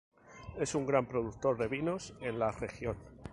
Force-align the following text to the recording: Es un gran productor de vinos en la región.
Es 0.57 0.73
un 0.73 0.87
gran 0.87 1.05
productor 1.05 1.59
de 1.59 1.67
vinos 1.67 2.15
en 2.21 2.39
la 2.39 2.51
región. 2.51 2.97